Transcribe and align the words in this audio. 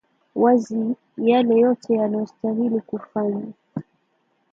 wazi 0.35 0.95
yale 1.27 1.59
yote 1.59 1.93
yanayostahili 1.93 2.81
kufanywa 2.81 3.43